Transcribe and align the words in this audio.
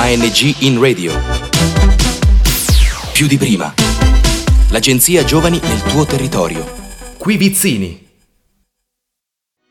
ANG 0.00 0.62
in 0.62 0.80
radio. 0.80 1.12
Più 3.12 3.26
di 3.26 3.36
prima. 3.36 3.74
L'agenzia 4.70 5.24
Giovani 5.24 5.58
nel 5.60 5.82
tuo 5.82 6.06
territorio. 6.06 6.64
Qui 7.18 7.36
Vizzini. 7.36 8.06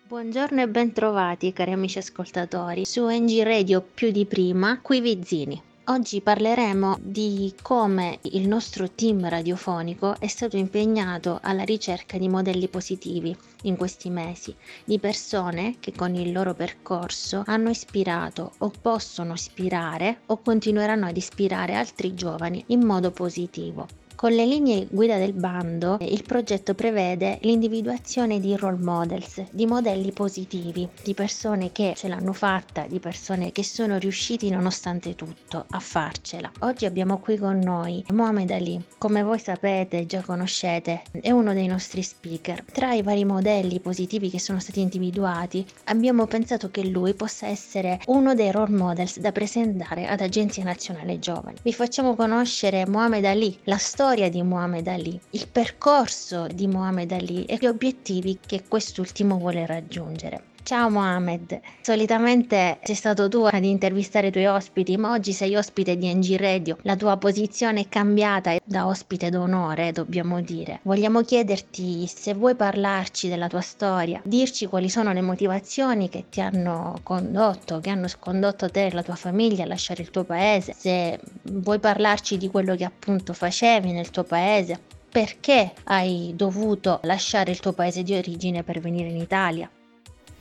Buongiorno 0.06 0.62
e 0.62 0.68
bentrovati 0.68 1.54
cari 1.54 1.72
amici 1.72 2.00
ascoltatori 2.00 2.84
su 2.84 3.08
NG 3.08 3.42
Radio 3.42 3.82
più 3.82 4.12
di 4.12 4.26
prima, 4.26 4.82
qui 4.82 5.00
Vizzini. 5.00 5.67
Oggi 5.90 6.20
parleremo 6.20 6.98
di 7.02 7.56
come 7.62 8.20
il 8.24 8.46
nostro 8.46 8.92
team 8.92 9.30
radiofonico 9.30 10.20
è 10.20 10.28
stato 10.28 10.58
impegnato 10.58 11.40
alla 11.42 11.64
ricerca 11.64 12.18
di 12.18 12.28
modelli 12.28 12.68
positivi 12.68 13.34
in 13.62 13.78
questi 13.78 14.10
mesi, 14.10 14.54
di 14.84 15.00
persone 15.00 15.78
che 15.80 15.94
con 15.94 16.14
il 16.14 16.34
loro 16.34 16.54
percorso 16.54 17.42
hanno 17.46 17.70
ispirato 17.70 18.52
o 18.58 18.70
possono 18.82 19.32
ispirare 19.36 20.24
o 20.26 20.42
continueranno 20.42 21.06
ad 21.06 21.16
ispirare 21.16 21.76
altri 21.76 22.14
giovani 22.14 22.62
in 22.68 22.84
modo 22.84 23.12
positivo. 23.12 23.88
Con 24.18 24.32
le 24.32 24.48
linee 24.48 24.88
guida 24.90 25.20
del 25.20 25.34
bando 25.34 25.98
il 26.02 26.24
progetto 26.24 26.74
prevede 26.74 27.38
l'individuazione 27.44 28.40
di 28.40 28.56
role 28.56 28.80
models, 28.80 29.44
di 29.52 29.68
modelli 29.68 30.12
positivi, 30.12 30.90
di 31.04 31.14
persone 31.14 31.72
che 31.72 31.94
ce 31.96 32.08
l'hanno 32.08 32.34
fatta, 32.34 32.88
di 32.88 32.98
persone 32.98 33.52
che 33.52 33.64
sono 33.64 34.00
riusciti 34.00 34.50
nonostante 34.50 35.14
tutto 35.14 35.68
a 35.70 35.80
farcela. 35.80 36.50
Oggi 36.62 36.88
abbiamo 36.88 37.20
qui 37.20 37.38
con 37.38 37.60
noi 37.60 38.04
Mohamed 38.12 38.50
Ali, 38.50 38.84
come 38.98 39.22
voi 39.22 39.38
sapete, 39.38 40.08
già 40.08 40.24
conoscete, 40.24 41.04
è 41.22 41.30
uno 41.30 41.54
dei 41.54 41.68
nostri 41.68 42.02
speaker. 42.02 42.64
Tra 42.72 42.94
i 42.94 43.04
vari 43.04 43.24
modelli 43.24 43.80
positivi 43.80 44.32
che 44.32 44.40
sono 44.40 44.60
stati 44.60 44.82
individuati, 44.82 45.64
abbiamo 45.84 46.26
pensato 46.26 46.72
che 46.72 46.84
lui 46.84 47.14
possa 47.14 47.46
essere 47.46 48.00
uno 48.08 48.34
dei 48.34 48.50
role 48.50 48.76
models 48.76 49.20
da 49.20 49.32
presentare 49.32 50.08
ad 50.08 50.22
Agenzia 50.22 50.64
Nazionale 50.64 51.20
Giovani. 51.20 51.58
Vi 51.62 51.72
facciamo 51.72 52.16
conoscere 52.16 52.88
Mohamed 52.88 53.24
Ali, 53.24 53.56
la 53.66 53.78
storia 53.78 54.06
storia 54.08 54.30
di 54.30 54.42
Muhammad 54.42 54.88
Ali, 54.88 55.20
il 55.32 55.50
percorso 55.50 56.48
di 56.48 56.66
Muhammad 56.66 57.12
Ali 57.12 57.44
e 57.44 57.58
gli 57.60 57.66
obiettivi 57.66 58.40
che 58.40 58.64
quest'ultimo 58.66 59.38
vuole 59.38 59.66
raggiungere. 59.66 60.57
Ciao 60.68 60.90
Mohamed, 60.90 61.62
solitamente 61.82 62.80
sei 62.84 62.96
stato 62.96 63.30
tu 63.30 63.44
ad 63.50 63.64
intervistare 63.64 64.28
i 64.28 64.32
tuoi 64.32 64.48
ospiti, 64.48 64.98
ma 64.98 65.14
oggi 65.14 65.32
sei 65.32 65.56
ospite 65.56 65.98
di 65.98 66.14
NG 66.14 66.36
Radio. 66.36 66.78
La 66.82 66.98
tua 66.98 67.16
posizione 67.16 67.80
è 67.80 67.88
cambiata 67.88 68.54
da 68.66 68.86
ospite 68.86 69.30
d'onore, 69.30 69.94
dobbiamo 69.94 70.42
dire. 70.42 70.82
Vogliamo 70.82 71.22
chiederti 71.22 72.06
se 72.08 72.34
vuoi 72.34 72.56
parlarci 72.56 73.30
della 73.30 73.48
tua 73.48 73.62
storia, 73.62 74.20
dirci 74.26 74.66
quali 74.66 74.90
sono 74.90 75.14
le 75.14 75.22
motivazioni 75.22 76.10
che 76.10 76.26
ti 76.30 76.42
hanno 76.42 77.00
condotto, 77.02 77.80
che 77.80 77.90
hanno 77.90 78.08
condotto 78.20 78.70
te 78.70 78.88
e 78.88 78.92
la 78.92 79.04
tua 79.04 79.16
famiglia 79.16 79.64
a 79.64 79.68
lasciare 79.68 80.02
il 80.02 80.10
tuo 80.10 80.26
paese, 80.26 80.74
se 80.78 81.18
vuoi 81.44 81.80
parlarci 81.80 82.36
di 82.38 82.50
quello 82.50 82.76
che 82.76 82.84
appunto 82.84 83.32
facevi 83.32 83.94
nel 83.94 84.10
tuo 84.10 84.26
paese, 84.26 84.78
perché 85.10 85.72
hai 85.86 86.34
dovuto 86.36 87.00
lasciare 87.04 87.52
il 87.52 87.62
tuo 87.62 87.72
paese 87.72 88.04
di 88.04 88.16
origine 88.16 88.64
per 88.64 88.82
venire 88.82 89.08
in 89.08 89.16
Italia. 89.16 89.72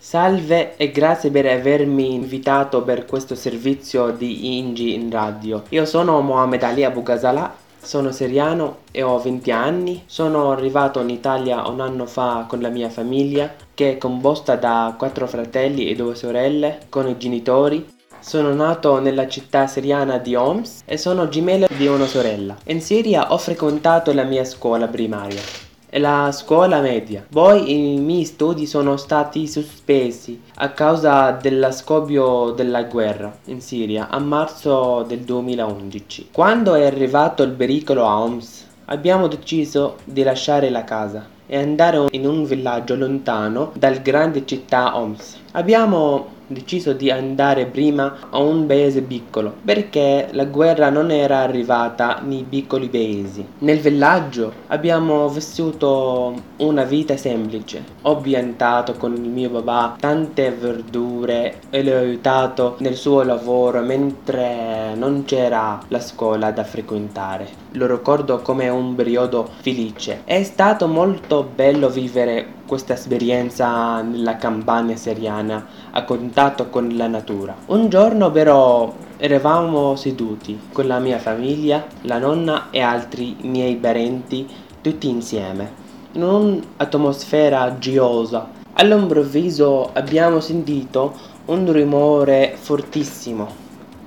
Salve 0.09 0.77
e 0.77 0.93
grazie 0.93 1.33
per 1.33 1.47
avermi 1.47 2.15
invitato 2.15 2.83
per 2.83 3.07
questo 3.07 3.35
servizio 3.35 4.11
di 4.11 4.57
Ingi 4.57 4.95
in 4.95 5.11
radio. 5.11 5.65
Io 5.71 5.85
sono 5.85 6.21
Mohamed 6.21 6.63
Ali 6.63 6.85
Abu 6.85 7.03
Ghazala, 7.03 7.53
sono 7.83 8.13
seriano 8.13 8.83
e 8.93 9.03
ho 9.03 9.19
20 9.19 9.51
anni. 9.51 10.05
Sono 10.07 10.53
arrivato 10.53 11.01
in 11.01 11.11
Italia 11.11 11.67
un 11.67 11.81
anno 11.81 12.07
fa 12.07 12.45
con 12.49 12.61
la 12.61 12.69
mia 12.69 12.89
famiglia, 12.89 13.53
che 13.75 13.95
è 13.95 13.99
composta 13.99 14.55
da 14.55 14.95
quattro 14.97 15.27
fratelli 15.27 15.89
e 15.89 15.97
due 15.97 16.15
sorelle, 16.15 16.83
con 16.89 17.09
i 17.09 17.19
genitori. 17.19 17.85
Sono 18.21 18.55
nato 18.55 19.01
nella 19.01 19.27
città 19.27 19.67
siriana 19.67 20.19
di 20.19 20.37
Homs 20.37 20.83
e 20.85 20.99
sono 20.99 21.29
gemello 21.29 21.67
di 21.77 21.89
una 21.89 22.07
sorella. 22.07 22.57
In 22.67 22.81
Siria 22.81 23.33
ho 23.33 23.39
frequentato 23.39 24.13
la 24.13 24.23
mia 24.23 24.45
scuola 24.45 24.87
primaria 24.87 25.66
la 25.91 26.31
scuola 26.33 26.81
media. 26.81 27.25
Poi 27.29 27.95
i 27.95 27.99
miei 27.99 28.25
studi 28.25 28.67
sono 28.67 28.97
stati 28.97 29.47
sospesi 29.47 30.41
a 30.57 30.71
causa 30.71 31.31
dello 31.33 31.71
scoppio 31.71 32.51
della 32.51 32.85
guerra 32.85 33.35
in 33.47 33.61
Siria 33.61 34.09
a 34.09 34.19
marzo 34.19 35.05
del 35.07 35.21
2011. 35.21 36.29
Quando 36.33 36.75
è 36.75 36.85
arrivato 36.85 37.43
il 37.43 37.53
pericolo 37.53 38.05
a 38.07 38.19
Homs, 38.19 38.67
abbiamo 38.87 39.27
deciso 39.27 39.97
di 40.05 40.23
lasciare 40.23 40.71
la 40.71 40.85
casa 40.85 41.35
e 41.47 41.59
andare 41.59 42.07
in 42.11 42.27
un 42.27 42.45
villaggio 42.45 42.97
lontano 42.97 43.71
dal 43.75 44.03
grande 44.03 44.45
città 44.45 44.97
Homs. 44.97 45.39
Abbiamo 45.53 46.35
deciso 46.47 46.93
di 46.93 47.11
andare 47.11 47.67
prima 47.67 48.29
a 48.31 48.39
un 48.39 48.67
paese 48.67 49.03
piccolo 49.03 49.55
perché 49.65 50.29
la 50.33 50.45
guerra 50.45 50.91
non 50.91 51.11
era 51.11 51.41
arrivata 51.41 52.21
nei 52.25 52.45
piccoli 52.49 52.89
paesi. 52.89 53.45
Nel 53.59 53.79
villaggio 53.79 54.53
abbiamo 54.69 55.29
vissuto 55.29 56.35
una 56.59 56.85
vita 56.85 57.17
semplice. 57.17 57.83
Ho 58.03 58.17
piantato 58.17 58.95
con 58.95 59.15
il 59.15 59.29
mio 59.29 59.51
papà 59.51 59.97
tante 59.99 60.51
verdure 60.51 61.61
e 61.71 61.83
l'ho 61.83 61.97
aiutato 61.97 62.77
nel 62.79 62.97
suo 62.97 63.23
lavoro 63.23 63.81
mentre 63.81 64.95
non 64.95 65.25
c'era 65.25 65.81
la 65.89 66.01
scuola 66.01 66.51
da 66.51 66.65
frequentare. 66.65 67.49
Lo 67.73 67.87
ricordo 67.87 68.41
come 68.41 68.69
un 68.69 68.95
periodo 68.95 69.49
felice. 69.61 70.23
È 70.25 70.43
stato 70.43 70.87
molto 70.87 71.47
bello 71.55 71.89
vivere 71.89 72.56
questa 72.67 72.95
esperienza 72.95 74.03
nella 74.03 74.37
campagna 74.37 74.97
seriana 74.97 75.65
a 75.93 76.05
contatto 76.05 76.69
con 76.69 76.95
la 76.97 77.07
natura. 77.07 77.55
Un 77.67 77.89
giorno 77.89 78.31
però 78.31 78.93
eravamo 79.17 79.97
seduti 79.97 80.59
con 80.73 80.87
la 80.87 80.99
mia 80.99 81.19
famiglia, 81.19 81.87
la 82.03 82.19
nonna 82.19 82.69
e 82.71 82.81
altri 82.81 83.37
miei 83.41 83.77
parenti 83.77 84.47
tutti 84.83 85.09
insieme 85.09 85.85
in 86.13 86.23
un'atmosfera 86.23 87.79
gioiosa. 87.79 88.49
All'improvviso 88.75 89.91
abbiamo 89.93 90.41
sentito 90.41 91.15
un 91.47 91.71
rumore 91.73 92.57
fortissimo, 92.59 93.49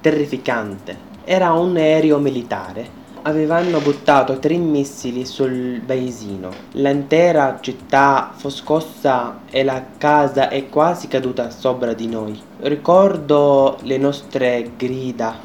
terrificante. 0.02 1.08
Era 1.24 1.54
un 1.54 1.76
aereo 1.78 2.18
militare 2.18 2.99
avevano 3.24 3.80
buttato 3.80 4.40
tre 4.40 4.58
missili 4.58 5.26
sul 5.26 5.82
paesino. 5.86 6.50
L'intera 6.74 7.60
città 7.62 8.32
fu 8.36 8.50
scossa 8.50 9.42
e 9.50 9.64
la 9.64 9.84
casa 9.98 10.50
è 10.50 10.70
quasi 10.70 11.08
caduta 11.08 11.50
sopra 11.50 11.94
di 11.94 12.08
noi. 12.08 12.40
Ricordo 12.60 13.78
le 13.84 13.98
nostre 13.98 14.72
grida 14.78 15.38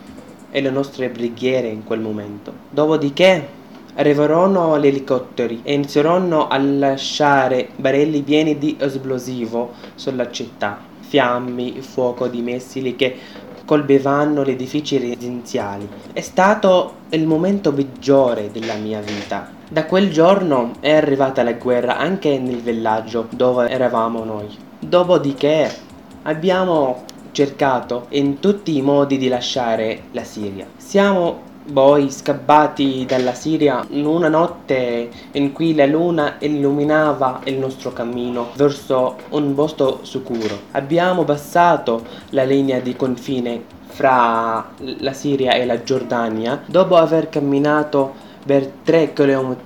e 0.50 0.60
le 0.60 0.70
nostre 0.70 1.08
preghiere 1.08 1.68
in 1.68 1.84
quel 1.84 2.00
momento. 2.00 2.52
Dopodiché 2.70 3.62
arrivarono 3.94 4.78
gli 4.78 4.86
elicotteri 4.86 5.60
e 5.62 5.74
iniziarono 5.74 6.48
a 6.48 6.58
lasciare 6.58 7.68
barelli 7.76 8.22
pieni 8.22 8.58
di 8.58 8.76
esplosivo 8.78 9.72
sulla 9.94 10.30
città, 10.30 10.78
fiamme, 11.00 11.80
fuoco 11.80 12.26
di 12.28 12.41
missili 12.41 12.96
che 12.96 13.16
colpevano 13.64 14.44
gli 14.44 14.50
edifici 14.50 14.98
residenziali. 14.98 15.88
È 16.12 16.20
stato 16.20 16.94
il 17.10 17.26
momento 17.26 17.72
peggiore 17.72 18.50
della 18.50 18.75
mia 18.75 19.00
vita. 19.00 19.48
Da 19.69 19.86
quel 19.86 20.10
giorno 20.10 20.72
è 20.80 20.92
arrivata 20.92 21.42
la 21.42 21.54
guerra 21.54 21.97
anche 21.97 22.38
nel 22.38 22.60
villaggio 22.60 23.26
dove 23.30 23.69
eravamo 23.69 24.24
noi. 24.24 24.48
Dopodiché 24.78 25.72
abbiamo 26.22 27.04
cercato 27.32 28.06
in 28.10 28.38
tutti 28.38 28.76
i 28.76 28.82
modi 28.82 29.19
di 29.19 29.28
lasciare 29.28 30.04
la 30.12 30.22
Siria. 30.22 30.66
Siamo 30.76 31.53
poi 31.72 32.10
scappati 32.10 33.04
dalla 33.06 33.32
Siria 33.32 33.84
in 33.91 34.04
una 34.06 34.28
notte 34.28 35.08
in 35.32 35.52
cui 35.52 35.75
la 35.75 35.86
luna 35.86 36.36
illuminava 36.41 37.41
il 37.44 37.56
nostro 37.58 37.92
cammino 37.92 38.50
verso 38.54 39.16
un 39.30 39.54
posto 39.54 40.00
sicuro. 40.03 40.58
Abbiamo 40.72 41.24
passato 41.24 42.04
la 42.30 42.44
linea 42.44 42.80
di 42.80 42.94
confine 42.97 43.62
fra 43.86 44.72
la 44.98 45.12
Siria 45.12 45.53
e 45.53 45.65
la 45.65 45.83
Giordania 45.83 46.62
dopo 46.66 46.97
aver 46.97 47.28
camminato 47.28 48.33
per 48.44 48.71
3 48.83 49.15
km 49.15 49.56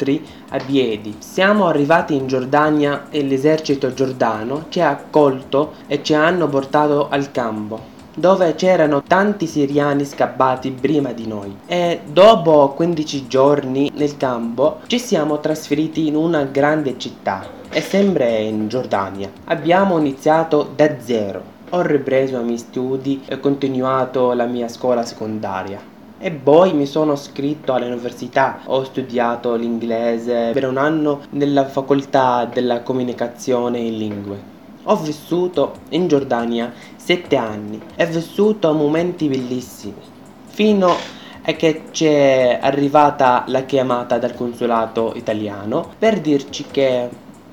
a 0.51 0.59
piedi. 0.65 1.17
Siamo 1.19 1.67
arrivati 1.67 2.15
in 2.15 2.29
Giordania 2.29 3.07
e 3.11 3.23
l'esercito 3.25 3.93
giordano 3.93 4.67
ci 4.69 4.81
ha 4.81 4.91
accolto 4.91 5.73
e 5.89 6.03
ci 6.03 6.15
hanno 6.15 6.49
portato 6.49 7.09
al 7.09 7.33
campo 7.33 7.97
dove 8.19 8.55
c'erano 8.57 9.03
tanti 9.03 9.47
siriani 9.47 10.05
scappati 10.05 10.73
prima 10.73 11.13
di 11.13 11.27
noi 11.27 11.57
e 11.67 12.01
dopo 12.05 12.71
15 12.71 13.29
giorni 13.29 13.93
nel 13.95 14.17
campo 14.17 14.81
ci 14.87 14.99
siamo 14.99 15.39
trasferiti 15.39 16.09
in 16.09 16.17
una 16.17 16.43
grande 16.43 16.99
città 16.99 17.47
e 17.71 17.81
sempre 17.81 18.41
in 18.41 18.69
Giordania. 18.69 19.31
Abbiamo 19.45 19.99
iniziato 19.99 20.71
da 20.75 20.99
zero. 21.01 21.57
Ho 21.71 21.83
ripreso 21.83 22.41
i 22.41 22.45
miei 22.45 22.59
studi 22.59 23.23
e 23.27 23.39
continuato 23.39 24.33
la 24.33 24.47
mia 24.47 24.69
scuola 24.69 25.05
secondaria. 25.05 25.97
E 26.19 26.33
poi 26.33 26.73
mi 26.73 26.87
sono 26.87 27.13
iscritto 27.13 27.75
all'università, 27.75 28.61
ho 28.65 28.83
studiato 28.83 29.55
l'inglese 29.55 30.51
per 30.53 30.67
un 30.67 30.77
anno 30.77 31.21
nella 31.31 31.67
facoltà 31.67 32.49
della 32.53 32.81
comunicazione 32.81 33.79
in 33.79 33.97
lingue. 33.97 34.57
Ho 34.91 34.97
vissuto 34.97 35.81
in 35.91 36.09
Giordania 36.09 36.73
sette 36.97 37.37
anni 37.37 37.79
e 37.95 38.07
vissuto 38.07 38.73
momenti 38.73 39.29
bellissimi, 39.29 40.01
fino 40.47 40.97
a 41.43 41.53
che 41.53 41.83
ci 41.91 42.07
è 42.07 42.59
arrivata 42.59 43.45
la 43.49 43.65
chiamata 43.65 44.17
dal 44.17 44.35
consolato 44.35 45.13
italiano 45.15 45.91
per 45.99 46.21
dirci 46.21 46.65
che 46.71 47.07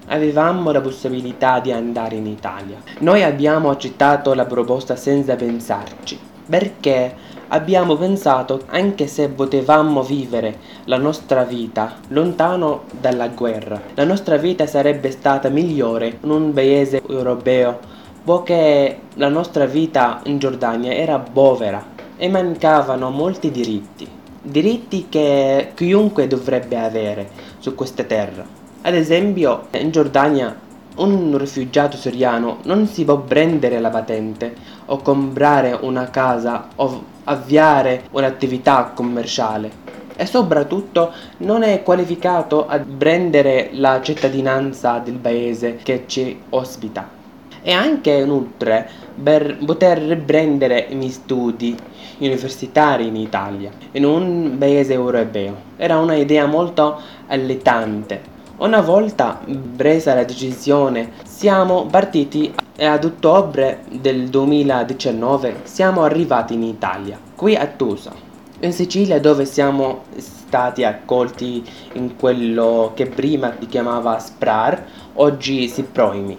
avevamo 0.08 0.72
la 0.72 0.80
possibilità 0.80 1.60
di 1.60 1.74
andare 1.74 2.16
in 2.16 2.28
Italia. 2.28 2.82
Noi 3.00 3.22
abbiamo 3.22 3.70
accettato 3.70 4.34
la 4.34 4.46
proposta 4.46 4.96
senza 4.96 5.36
pensarci, 5.36 6.18
perché 6.48 7.16
abbiamo 7.50 7.96
pensato 7.96 8.62
anche 8.68 9.08
se 9.08 9.30
potevamo 9.30 10.04
vivere 10.04 10.58
la 10.86 10.98
nostra 10.98 11.44
vita 11.44 11.96
lontano 12.10 12.84
dalla 13.00 13.28
guerra, 13.28 13.82
la 13.94 14.04
nostra 14.04 14.38
vita 14.38 14.66
sarebbe 14.66 15.12
stata 15.12 15.50
migliore 15.50 16.18
in 16.22 16.30
un 16.30 16.54
paese 16.54 17.02
europeo, 17.08 17.80
poiché 18.24 19.00
la 19.16 19.30
nostra 19.30 19.66
vita 19.66 20.22
in 20.24 20.40
Giordania 20.40 20.94
era 20.94 21.20
povera 21.20 21.84
e 22.18 22.28
mancavano 22.30 23.10
molti 23.10 23.52
diritti, 23.52 24.08
diritti 24.42 25.08
che 25.10 25.72
chiunque 25.76 26.28
dovrebbe 26.28 26.78
avere 26.78 27.30
su 27.60 27.76
questa 27.76 28.04
terra. 28.04 28.46
Ad 28.82 28.94
esempio, 28.94 29.68
in 29.72 29.92
Giordania 29.92 30.56
un 30.96 31.38
rifugiato 31.38 31.98
siriano 31.98 32.60
non 32.64 32.88
si 32.88 33.04
può 33.04 33.20
prendere 33.20 33.80
la 33.80 33.90
patente 33.90 34.56
o 34.86 34.98
comprare 34.98 35.78
una 35.82 36.10
casa 36.10 36.70
o 36.76 37.04
avviare 37.26 38.04
un'attività 38.12 38.92
commerciale 38.94 39.84
e 40.16 40.26
soprattutto 40.26 41.12
non 41.38 41.64
è 41.64 41.84
qualificato 41.84 42.68
a 42.68 42.80
prendere 42.80 43.70
la 43.74 44.02
cittadinanza 44.02 45.00
del 45.00 45.16
paese 45.16 45.76
che 45.76 46.06
ci 46.08 46.40
ospita. 46.50 47.24
E 47.62 47.72
anche 47.74 48.12
inoltre 48.12 48.88
per 49.22 49.58
poter 49.66 49.98
riprendere 49.98 50.86
i 50.90 50.96
miei 50.96 51.10
studi 51.10 51.76
universitari 52.20 53.08
in 53.08 53.16
Italia, 53.18 53.72
in 53.92 54.06
un 54.06 54.56
paese 54.58 54.94
europeo. 54.94 55.56
Era 55.76 55.98
un'idea 55.98 56.46
molto 56.46 57.02
alletante 57.28 58.34
una 58.58 58.80
volta 58.80 59.42
presa 59.76 60.14
la 60.14 60.24
decisione, 60.24 61.12
siamo 61.26 61.86
partiti 61.88 62.54
e 62.76 62.86
ad 62.86 63.04
ottobre 63.04 63.84
del 63.90 64.30
2019 64.30 65.62
siamo 65.64 66.04
arrivati 66.04 66.54
in 66.54 66.64
Italia, 66.64 67.20
qui 67.36 67.56
a 67.56 67.68
Tusa, 67.68 68.14
in 68.62 68.72
Sicilia 68.72 69.20
dove 69.20 69.44
siamo 69.46 70.04
stati 70.16 70.86
accolti 70.86 71.64
in 71.94 72.16
quello 72.16 72.92
che 72.96 73.08
prima 73.08 73.54
si 73.60 73.66
chiamava 73.68 74.20
SPRAR, 74.20 74.86
oggi 75.16 75.68
SIPROIMI. 75.68 76.38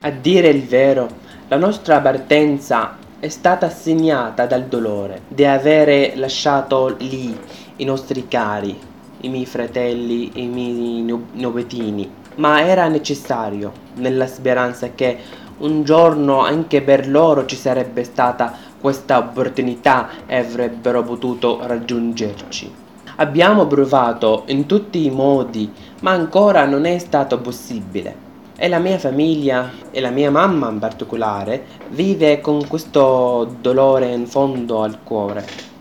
A 0.00 0.10
dire 0.10 0.48
il 0.48 0.64
vero, 0.64 1.08
la 1.48 1.56
nostra 1.56 2.00
partenza 2.00 2.96
è 3.20 3.28
stata 3.28 3.68
segnata 3.68 4.46
dal 4.46 4.64
dolore 4.64 5.22
di 5.28 5.44
avere 5.44 6.12
lasciato 6.16 6.94
lì 6.98 7.38
i 7.76 7.84
nostri 7.84 8.28
cari, 8.28 8.92
i 9.24 9.28
miei 9.28 9.46
fratelli, 9.46 10.30
i 10.34 10.46
miei 10.46 11.04
nobetini, 11.32 12.08
ma 12.36 12.64
era 12.66 12.88
necessario, 12.88 13.72
nella 13.94 14.26
speranza 14.26 14.90
che 14.94 15.18
un 15.58 15.84
giorno 15.84 16.40
anche 16.40 16.82
per 16.82 17.08
loro 17.08 17.46
ci 17.46 17.56
sarebbe 17.56 18.04
stata 18.04 18.52
questa 18.80 19.18
opportunità 19.18 20.08
e 20.26 20.36
avrebbero 20.36 21.02
potuto 21.02 21.60
raggiungerci. 21.62 22.82
Abbiamo 23.16 23.66
provato 23.66 24.42
in 24.46 24.66
tutti 24.66 25.06
i 25.06 25.10
modi, 25.10 25.72
ma 26.00 26.10
ancora 26.10 26.66
non 26.66 26.84
è 26.84 26.98
stato 26.98 27.38
possibile. 27.38 28.22
E 28.56 28.68
la 28.68 28.78
mia 28.78 28.98
famiglia, 28.98 29.70
e 29.90 30.00
la 30.00 30.10
mia 30.10 30.30
mamma 30.30 30.68
in 30.68 30.78
particolare, 30.80 31.64
vive 31.90 32.40
con 32.40 32.66
questo 32.66 33.56
dolore 33.60 34.12
in 34.12 34.26
fondo 34.26 34.82
al 34.82 34.98
cuore. 35.02 35.72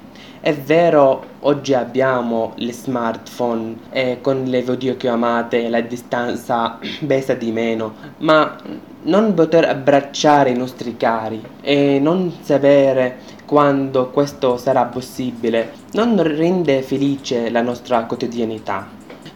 È 0.44 0.54
vero, 0.54 1.24
oggi 1.40 1.74
abbiamo 1.74 2.52
gli 2.56 2.74
smartphone 2.74 3.78
e 3.92 4.18
con 4.20 4.44
le 4.44 4.62
videochiamate 4.62 5.70
la 5.70 5.80
distanza 5.80 6.80
pesa 7.08 7.34
di 7.34 7.50
meno, 7.54 7.94
ma 8.18 8.54
non 9.04 9.34
poter 9.36 9.64
abbracciare 9.64 10.50
i 10.50 10.58
nostri 10.58 10.98
cari 10.98 11.42
e 11.62 11.98
non 12.02 12.30
sapere 12.42 13.20
quando 13.46 14.10
questo 14.10 14.58
sarà 14.58 14.84
possibile 14.84 15.72
non 15.94 16.22
rende 16.22 16.82
felice 16.82 17.50
la 17.50 17.62
nostra 17.62 18.04
quotidianità. 18.04 18.86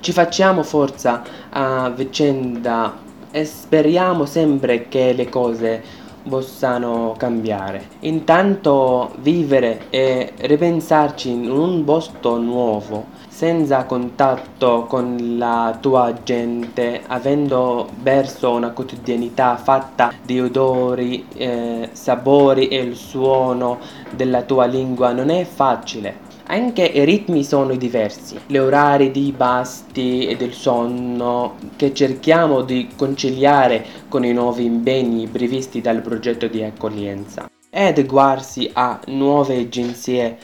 Ci 0.02 0.12
facciamo 0.12 0.62
forza 0.62 1.24
a 1.52 1.90
vicenda 1.90 2.98
e 3.32 3.46
speriamo 3.46 4.26
sempre 4.26 4.90
che 4.90 5.14
le 5.14 5.30
cose 5.30 6.06
possano 6.28 7.16
cambiare. 7.18 7.88
Intanto 8.02 9.14
vivere 9.20 9.86
e 9.90 10.34
ripensarci 10.38 11.30
in 11.30 11.50
un 11.50 11.84
posto 11.84 12.38
nuovo, 12.38 13.06
senza 13.28 13.86
contatto 13.86 14.86
con 14.88 15.36
la 15.38 15.78
tua 15.80 16.14
gente, 16.24 17.02
avendo 17.08 17.88
perso 18.02 18.52
una 18.52 18.72
quotidianità 18.72 19.56
fatta 19.58 20.12
di 20.24 20.40
odori, 20.40 21.28
eh, 21.36 21.90
sapori 21.92 22.68
e 22.68 22.78
il 22.78 22.96
suono 22.96 23.78
della 24.16 24.42
tua 24.42 24.66
lingua, 24.66 25.12
non 25.12 25.30
è 25.30 25.46
facile. 25.46 26.27
Anche 26.50 26.84
i 26.84 27.04
ritmi 27.04 27.44
sono 27.44 27.76
diversi, 27.76 28.40
gli 28.48 28.56
orari 28.56 29.12
dei 29.12 29.34
pasti 29.36 30.28
e 30.28 30.38
del 30.38 30.54
sonno 30.54 31.58
che 31.76 31.94
cerchiamo 31.94 32.62
di 32.62 32.88
conciliare 32.96 33.86
con 34.08 34.24
i 34.24 34.32
nuovi 34.32 34.64
impegni 34.64 35.28
previsti 35.28 35.82
dal 35.82 36.02
progetto 36.02 36.48
di 36.48 36.64
accoglienza 36.64 37.50
e 37.70 37.88
adeguarsi 37.88 38.70
a 38.72 38.98
nuove 39.08 39.58
agenzie 39.58 40.38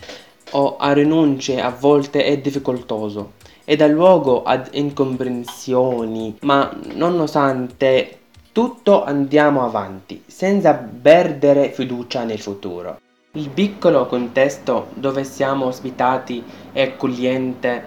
o 0.51 0.75
a 0.75 0.91
rinunce 0.91 1.61
a 1.61 1.69
volte 1.69 2.25
è 2.25 2.37
difficoltoso 2.37 3.33
e 3.63 3.77
dà 3.77 3.87
luogo 3.87 4.43
ad 4.43 4.71
incomprensioni, 4.73 6.35
ma 6.41 6.69
nonostante 6.95 8.17
tutto 8.51 9.05
andiamo 9.05 9.63
avanti 9.63 10.21
senza 10.27 10.73
perdere 10.73 11.71
fiducia 11.71 12.25
nel 12.25 12.41
futuro. 12.41 12.99
Il 13.35 13.49
piccolo 13.49 14.05
contesto 14.05 14.89
dove 14.93 15.23
siamo 15.23 15.65
ospitati 15.65 16.43
è 16.71 16.83
accogliente. 16.83 17.83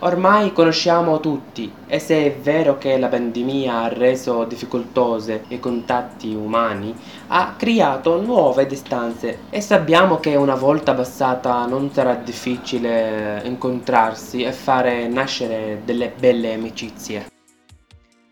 Ormai 0.00 0.52
conosciamo 0.52 1.18
tutti 1.18 1.72
e 1.86 1.98
se 1.98 2.26
è 2.26 2.36
vero 2.36 2.76
che 2.76 2.98
la 2.98 3.08
pandemia 3.08 3.84
ha 3.84 3.88
reso 3.88 4.44
difficoltose 4.44 5.44
i 5.48 5.58
contatti 5.60 6.34
umani, 6.34 6.94
ha 7.28 7.54
creato 7.56 8.20
nuove 8.20 8.66
distanze 8.66 9.44
e 9.48 9.62
sappiamo 9.62 10.20
che 10.20 10.34
una 10.34 10.56
volta 10.56 10.92
passata 10.92 11.64
non 11.64 11.90
sarà 11.90 12.14
difficile 12.16 13.40
incontrarsi 13.44 14.42
e 14.42 14.52
fare 14.52 15.08
nascere 15.08 15.80
delle 15.86 16.12
belle 16.14 16.52
amicizie. 16.52 17.31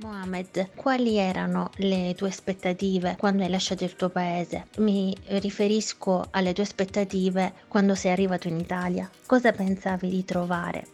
Mohamed, 0.02 0.70
quali 0.76 1.18
erano 1.18 1.70
le 1.76 2.14
tue 2.16 2.28
aspettative 2.28 3.16
quando 3.18 3.42
hai 3.42 3.50
lasciato 3.50 3.84
il 3.84 3.96
tuo 3.96 4.08
paese? 4.08 4.68
Mi 4.78 5.14
riferisco 5.26 6.24
alle 6.30 6.54
tue 6.54 6.62
aspettative 6.62 7.52
quando 7.68 7.94
sei 7.94 8.12
arrivato 8.12 8.48
in 8.48 8.58
Italia. 8.58 9.10
Cosa 9.26 9.52
pensavi 9.52 10.08
di 10.08 10.24
trovare? 10.24 10.86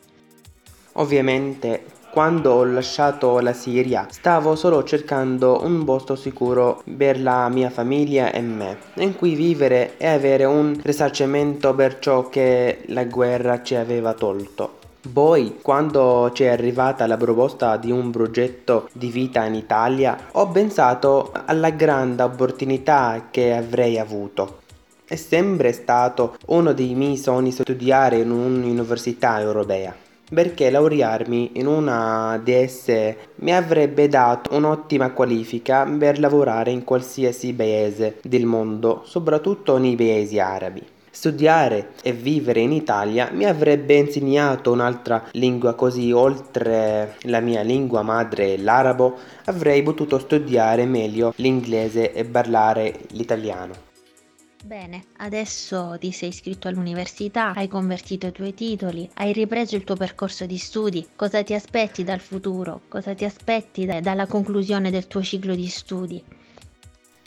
Ovviamente 0.94 1.84
quando 2.10 2.52
ho 2.52 2.64
lasciato 2.64 3.38
la 3.40 3.52
Siria 3.52 4.06
stavo 4.10 4.56
solo 4.56 4.82
cercando 4.82 5.62
un 5.62 5.84
posto 5.84 6.16
sicuro 6.16 6.82
per 6.96 7.20
la 7.20 7.48
mia 7.48 7.70
famiglia 7.70 8.32
e 8.32 8.40
me, 8.40 8.78
in 8.94 9.14
cui 9.14 9.34
vivere 9.34 9.98
e 9.98 10.06
avere 10.08 10.46
un 10.46 10.80
risarcimento 10.82 11.74
per 11.74 11.98
ciò 12.00 12.28
che 12.28 12.84
la 12.86 13.04
guerra 13.04 13.62
ci 13.62 13.74
aveva 13.74 14.14
tolto. 14.14 14.78
Poi, 15.12 15.58
quando 15.62 16.30
ci 16.32 16.44
è 16.44 16.48
arrivata 16.48 17.06
la 17.06 17.16
proposta 17.16 17.76
di 17.76 17.90
un 17.90 18.10
progetto 18.10 18.88
di 18.92 19.08
vita 19.08 19.44
in 19.44 19.54
Italia, 19.54 20.16
ho 20.32 20.48
pensato 20.48 21.32
alla 21.46 21.70
grande 21.70 22.22
opportunità 22.22 23.28
che 23.30 23.54
avrei 23.54 23.98
avuto. 23.98 24.60
È 25.04 25.14
sempre 25.14 25.72
stato 25.72 26.36
uno 26.46 26.72
dei 26.72 26.94
miei 26.94 27.16
sogni 27.16 27.52
studiare 27.52 28.18
in 28.18 28.30
un'università 28.30 29.40
europea, 29.40 29.94
perché 30.28 30.70
laurearmi 30.70 31.52
in 31.54 31.66
una 31.66 32.40
di 32.42 32.52
esse 32.52 33.16
mi 33.36 33.54
avrebbe 33.54 34.08
dato 34.08 34.54
un'ottima 34.54 35.10
qualifica 35.10 35.84
per 35.84 36.18
lavorare 36.18 36.72
in 36.72 36.84
qualsiasi 36.84 37.54
paese 37.54 38.18
del 38.22 38.44
mondo, 38.44 39.02
soprattutto 39.04 39.78
nei 39.78 39.94
paesi 39.94 40.40
arabi. 40.40 40.94
Studiare 41.16 41.94
e 42.02 42.12
vivere 42.12 42.60
in 42.60 42.72
Italia 42.72 43.30
mi 43.32 43.46
avrebbe 43.46 43.94
insegnato 43.94 44.70
un'altra 44.70 45.28
lingua 45.32 45.72
così 45.74 46.12
oltre 46.12 47.16
la 47.22 47.40
mia 47.40 47.62
lingua 47.62 48.02
madre 48.02 48.58
l'arabo 48.58 49.16
avrei 49.46 49.82
potuto 49.82 50.18
studiare 50.18 50.84
meglio 50.84 51.32
l'inglese 51.36 52.12
e 52.12 52.26
parlare 52.26 53.06
l'italiano. 53.12 53.72
Bene, 54.62 55.04
adesso 55.16 55.96
ti 55.98 56.12
sei 56.12 56.28
iscritto 56.28 56.68
all'università, 56.68 57.54
hai 57.54 57.66
convertito 57.66 58.26
i 58.26 58.32
tuoi 58.32 58.52
titoli, 58.52 59.08
hai 59.14 59.32
ripreso 59.32 59.74
il 59.74 59.84
tuo 59.84 59.96
percorso 59.96 60.44
di 60.44 60.58
studi. 60.58 61.08
Cosa 61.16 61.42
ti 61.42 61.54
aspetti 61.54 62.04
dal 62.04 62.20
futuro? 62.20 62.82
Cosa 62.88 63.14
ti 63.14 63.24
aspetti 63.24 63.86
da- 63.86 64.00
dalla 64.00 64.26
conclusione 64.26 64.90
del 64.90 65.06
tuo 65.06 65.22
ciclo 65.22 65.54
di 65.54 65.66
studi? 65.66 66.22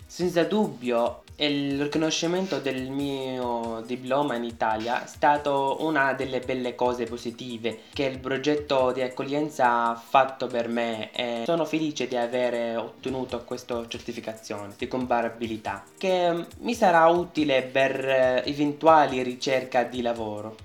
Senza 0.05 0.43
dubbio 0.43 1.24
il 1.46 1.81
riconoscimento 1.81 2.60
del 2.60 2.89
mio 2.89 3.81
diploma 3.86 4.36
in 4.36 4.43
Italia 4.43 5.03
è 5.03 5.08
stato 5.08 5.77
una 5.79 6.13
delle 6.13 6.39
belle 6.39 6.75
cose 6.75 7.05
positive 7.05 7.79
che 7.93 8.03
il 8.03 8.19
progetto 8.19 8.91
di 8.91 9.01
accoglienza 9.01 9.89
ha 9.89 9.96
fatto 9.96 10.48
per 10.48 10.67
me 10.67 11.12
e 11.12 11.43
sono 11.46 11.63
felice 11.65 12.08
di 12.08 12.17
aver 12.17 12.77
ottenuto 12.77 13.43
questa 13.46 13.88
certificazione 13.88 14.74
di 14.77 14.88
comparabilità 14.88 15.84
che 15.98 16.46
mi 16.60 16.74
sarà 16.74 17.08
utile 17.08 17.63
per 17.63 18.43
eventuali 18.46 19.22
ricerche 19.24 19.88
di 19.89 20.01
lavoro. 20.01 20.55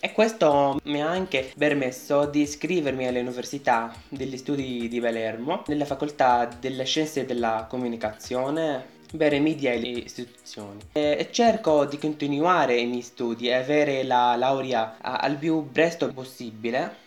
E 0.00 0.12
questo 0.12 0.78
mi 0.84 1.00
ha 1.02 1.08
anche 1.08 1.50
permesso 1.56 2.26
di 2.26 2.42
iscrivermi 2.42 3.06
all'Università 3.06 3.90
degli 4.08 4.36
Studi 4.36 4.86
di 4.86 5.00
Palermo, 5.00 5.62
nella 5.66 5.86
facoltà 5.86 6.46
delle 6.60 6.84
Scienze 6.84 7.24
della 7.24 7.66
Comunicazione 7.68 8.92
per 9.16 9.32
i 9.32 9.40
media 9.40 9.72
e 9.72 9.80
le 9.80 9.88
istituzioni. 9.88 10.80
E 10.92 11.28
cerco 11.30 11.84
di 11.84 11.98
continuare 11.98 12.76
i 12.76 12.86
miei 12.86 13.02
studi 13.02 13.48
e 13.48 13.54
avere 13.54 14.02
la 14.02 14.36
laurea 14.36 14.96
al 15.00 15.36
più 15.36 15.70
presto 15.70 16.12
possibile 16.12 17.02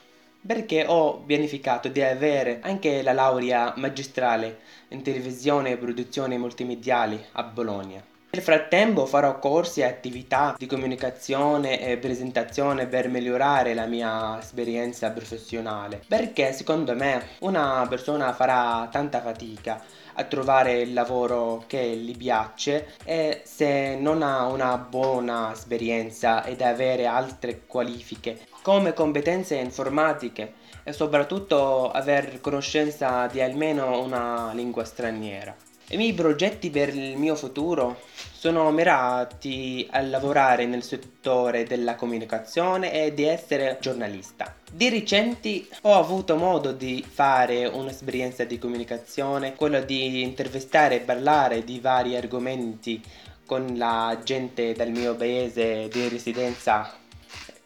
perché 0.45 0.85
ho 0.87 1.17
pianificato 1.17 1.89
di 1.89 2.01
avere 2.01 2.59
anche 2.61 3.01
la 3.01 3.11
laurea 3.11 3.73
magistrale 3.75 4.59
in 4.89 5.01
televisione 5.01 5.71
e 5.71 5.77
produzioni 5.77 6.37
multimediali 6.37 7.21
a 7.33 7.43
Bologna. 7.43 8.01
Nel 8.37 8.45
frattempo 8.45 9.07
farò 9.07 9.39
corsi 9.39 9.79
e 9.79 9.85
attività 9.85 10.53
di 10.55 10.67
comunicazione 10.67 11.81
e 11.81 11.97
presentazione 11.97 12.85
per 12.85 13.09
migliorare 13.09 13.73
la 13.73 13.87
mia 13.87 14.37
esperienza 14.37 15.09
professionale, 15.09 16.03
perché 16.07 16.53
secondo 16.53 16.93
me 16.93 17.29
una 17.39 17.83
persona 17.89 18.31
farà 18.33 18.87
tanta 18.91 19.21
fatica 19.21 19.83
a 20.13 20.23
trovare 20.25 20.81
il 20.81 20.93
lavoro 20.93 21.63
che 21.65 21.81
gli 21.95 22.15
piace 22.15 22.93
e 23.03 23.41
se 23.43 23.95
non 23.99 24.21
ha 24.21 24.45
una 24.45 24.77
buona 24.77 25.51
esperienza 25.51 26.45
ed 26.45 26.61
avere 26.61 27.07
altre 27.07 27.65
qualifiche 27.65 28.41
come 28.61 28.93
competenze 28.93 29.55
informatiche 29.55 30.53
e 30.83 30.93
soprattutto 30.93 31.89
aver 31.89 32.39
conoscenza 32.39 33.25
di 33.25 33.41
almeno 33.41 33.99
una 33.99 34.51
lingua 34.53 34.83
straniera. 34.83 35.55
I 35.89 35.95
miei 35.95 36.13
progetti 36.13 36.69
per 36.69 36.93
il 36.93 37.15
mio 37.15 37.33
futuro 37.35 38.01
sono 38.33 38.69
mirati 38.71 39.87
a 39.89 40.01
lavorare 40.01 40.65
nel 40.65 40.83
settore 40.83 41.63
della 41.63 41.95
comunicazione 41.95 42.91
e 42.91 43.13
di 43.13 43.23
essere 43.23 43.77
giornalista. 43.79 44.53
Di 44.69 44.89
recente 44.89 45.65
ho 45.83 45.93
avuto 45.93 46.35
modo 46.35 46.73
di 46.73 47.05
fare 47.09 47.65
un'esperienza 47.67 48.43
di 48.43 48.59
comunicazione, 48.59 49.55
quello 49.55 49.79
di 49.79 50.23
intervistare 50.23 50.95
e 50.95 51.05
parlare 51.05 51.63
di 51.63 51.79
vari 51.79 52.17
argomenti 52.17 53.01
con 53.45 53.77
la 53.77 54.19
gente 54.21 54.73
del 54.73 54.91
mio 54.91 55.15
paese 55.15 55.87
di 55.87 56.09
residenza 56.09 57.05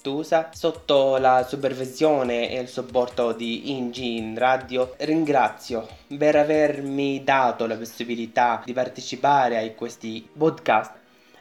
Tusa 0.02 0.50
sotto 0.52 1.18
la 1.18 1.46
supervisione 1.48 2.50
e 2.50 2.60
il 2.60 2.68
supporto 2.68 3.34
di 3.34 3.72
Ingi 3.72 4.34
Radio. 4.36 4.96
Ringrazio 4.98 5.88
per 6.18 6.36
avermi 6.36 7.24
dato 7.24 7.68
la 7.68 7.76
possibilità 7.76 8.64
di 8.66 8.74
partecipare 8.74 9.60
a 9.60 9.72
questi 9.74 10.28
podcast 10.36 10.94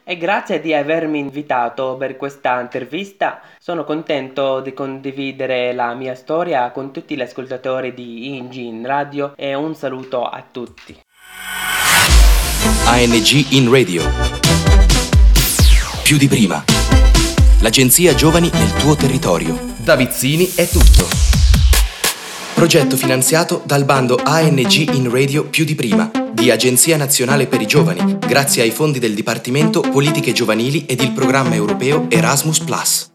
e 0.03 0.15
grazie 0.15 0.61
di 0.61 0.75
avermi 0.75 1.17
invitato 1.17 1.95
per 1.97 2.17
questa 2.17 2.59
intervista. 2.61 3.41
Sono 3.57 3.83
contento 3.83 4.59
di 4.59 4.73
condividere 4.73 5.73
la 5.73 5.95
mia 5.95 6.13
storia 6.13 6.69
con 6.69 6.91
tutti 6.91 7.15
gli 7.15 7.21
ascoltatori 7.21 7.95
di 7.95 8.35
Ingin 8.35 8.85
Radio 8.85 9.33
e 9.35 9.55
un 9.55 9.73
saluto 9.73 10.23
a 10.23 10.43
tutti. 10.51 10.99
ANG 12.85 13.53
in 13.53 13.71
Radio. 13.71 14.03
Più 16.03 16.17
di 16.17 16.27
prima. 16.27 16.80
L'agenzia 17.61 18.15
Giovani 18.15 18.49
nel 18.51 18.73
tuo 18.73 18.95
territorio. 18.95 19.75
Da 19.77 19.95
Vizzini 19.95 20.51
è 20.55 20.67
tutto. 20.67 21.07
Progetto 22.55 22.97
finanziato 22.97 23.61
dal 23.65 23.85
bando 23.85 24.19
ANG 24.21 24.95
in 24.95 25.11
Radio 25.11 25.45
più 25.45 25.63
di 25.63 25.75
prima 25.75 26.09
di 26.33 26.49
Agenzia 26.49 26.97
Nazionale 26.97 27.45
per 27.45 27.61
i 27.61 27.67
Giovani, 27.67 28.17
grazie 28.17 28.63
ai 28.63 28.71
fondi 28.71 28.97
del 28.97 29.13
Dipartimento 29.13 29.81
Politiche 29.81 30.31
Giovanili 30.31 30.85
ed 30.85 31.01
il 31.01 31.11
programma 31.11 31.53
europeo 31.53 32.07
Erasmus⁇ 32.09 32.61